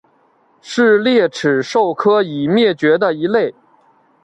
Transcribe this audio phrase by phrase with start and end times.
[0.63, 3.53] 是鬣齿兽科已灭绝的一类。